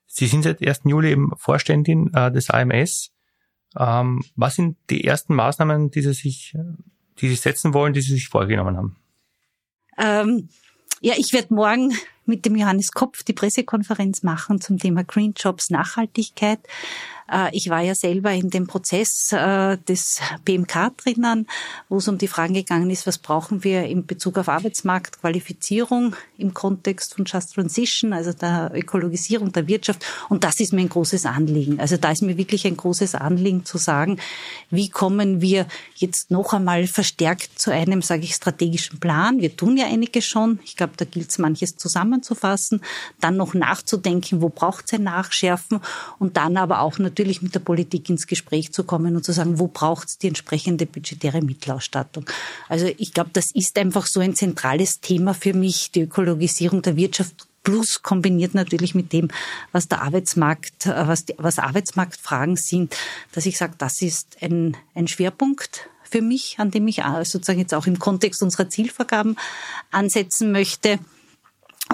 [0.06, 0.80] Sie sind seit 1.
[0.84, 3.10] Juli eben Vorständin äh, des AMS.
[3.78, 6.56] Ähm, was sind die ersten Maßnahmen, die Sie sich,
[7.18, 8.96] die Sie setzen wollen, die Sie sich vorgenommen haben?
[9.98, 10.48] Ähm,
[11.00, 11.92] ja, ich werde morgen
[12.26, 16.60] mit dem Johannes Kopf die Pressekonferenz machen zum Thema Green Jobs Nachhaltigkeit.
[17.30, 21.46] Äh, ich war ja selber in dem Prozess äh, des BMK drinnen,
[21.88, 26.54] wo es um die Fragen gegangen ist, was brauchen wir in Bezug auf Arbeitsmarktqualifizierung im
[26.54, 30.04] Kontext von Just Transition, also der Ökologisierung der Wirtschaft.
[30.28, 31.80] Und das ist mir ein großes Anliegen.
[31.80, 34.18] Also da ist mir wirklich ein großes Anliegen zu sagen,
[34.70, 39.40] wie kommen wir jetzt noch einmal verstärkt zu einem, sage ich, strategischen Plan.
[39.40, 40.60] Wir tun ja einige schon.
[40.64, 42.82] Ich glaube, da gilt es manches zusammenzufassen,
[43.20, 45.80] dann noch nachzudenken, wo braucht es ein Nachschärfen
[46.18, 49.32] und dann aber auch natürlich natürlich mit der Politik ins Gespräch zu kommen und zu
[49.32, 52.24] sagen, wo braucht es die entsprechende budgetäre Mittelausstattung.
[52.68, 56.96] Also ich glaube, das ist einfach so ein zentrales Thema für mich, die Ökologisierung der
[56.96, 59.28] Wirtschaft plus kombiniert natürlich mit dem,
[59.70, 62.96] was der Arbeitsmarkt, äh, was, die, was Arbeitsmarktfragen sind,
[63.32, 67.58] dass ich sage, das ist ein, ein Schwerpunkt für mich, an dem ich äh, sozusagen
[67.58, 69.36] jetzt auch im Kontext unserer Zielvergaben
[69.90, 70.98] ansetzen möchte.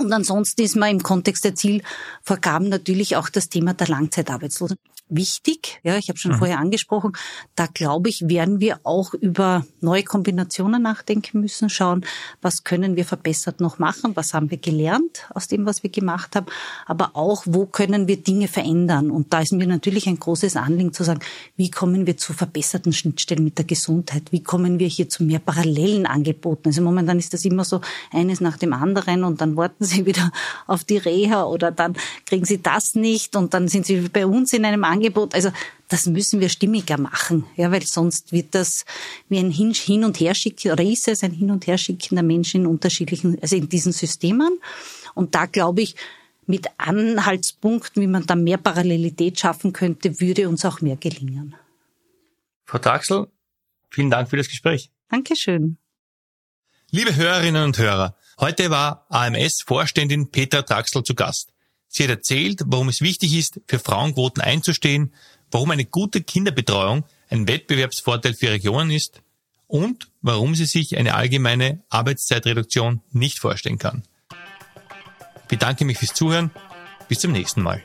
[0.00, 4.76] Und ansonsten ist mir im Kontext der Zielvorgaben natürlich auch das Thema der Langzeitarbeitslosen
[5.08, 5.80] wichtig.
[5.84, 6.38] Ja, ich habe schon mhm.
[6.38, 7.12] vorher angesprochen.
[7.54, 12.04] Da glaube ich, werden wir auch über neue Kombinationen nachdenken müssen, schauen,
[12.42, 16.34] was können wir verbessert noch machen, was haben wir gelernt aus dem, was wir gemacht
[16.34, 16.46] haben,
[16.86, 19.10] aber auch, wo können wir Dinge verändern.
[19.10, 21.20] Und da ist mir natürlich ein großes Anliegen zu sagen,
[21.56, 24.32] wie kommen wir zu verbesserten Schnittstellen mit der Gesundheit?
[24.32, 26.68] Wie kommen wir hier zu mehr parallelen Angeboten?
[26.68, 27.80] Also momentan ist das immer so
[28.10, 30.32] eines nach dem anderen und dann warten Sie wieder
[30.66, 31.94] auf die Reha oder dann
[32.24, 34.95] kriegen Sie das nicht und dann sind Sie bei uns in einem Angebot.
[35.32, 35.50] Also
[35.88, 38.84] das müssen wir stimmiger machen, ja, weil sonst wird das
[39.28, 42.66] wie ein Hin und Herschicken, oder ist es ein Hin und Herschicken der Menschen in
[42.66, 44.58] unterschiedlichen, also in diesen Systemen.
[45.14, 45.96] Und da glaube ich,
[46.46, 51.56] mit Anhaltspunkten, wie man da mehr Parallelität schaffen könnte, würde uns auch mehr gelingen.
[52.64, 53.26] Frau Traxel,
[53.90, 54.90] vielen Dank für das Gespräch.
[55.08, 55.78] Dankeschön.
[56.90, 61.52] Liebe Hörerinnen und Hörer, heute war AMS-Vorständin Petra Traxel zu Gast.
[61.96, 65.14] Sie hat erzählt, warum es wichtig ist, für Frauenquoten einzustehen,
[65.50, 69.22] warum eine gute Kinderbetreuung ein Wettbewerbsvorteil für Regionen ist
[69.66, 74.02] und warum sie sich eine allgemeine Arbeitszeitreduktion nicht vorstellen kann.
[75.40, 76.50] Ich bedanke mich fürs Zuhören.
[77.08, 77.82] Bis zum nächsten Mal.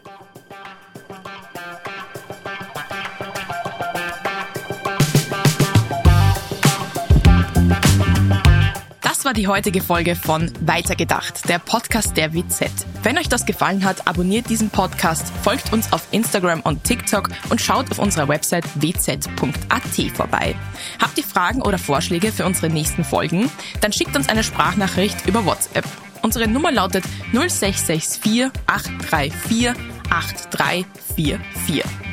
[9.31, 12.69] War die heutige Folge von Weitergedacht, der Podcast der WZ.
[13.01, 17.61] Wenn euch das gefallen hat, abonniert diesen Podcast, folgt uns auf Instagram und TikTok und
[17.61, 20.53] schaut auf unserer Website wz.at vorbei.
[21.01, 23.49] Habt ihr Fragen oder Vorschläge für unsere nächsten Folgen?
[23.79, 25.85] Dann schickt uns eine Sprachnachricht über WhatsApp.
[26.21, 29.69] Unsere Nummer lautet 0664 834
[30.09, 32.10] 8344.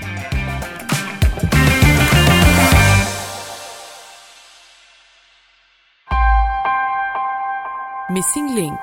[8.10, 8.80] Missing Link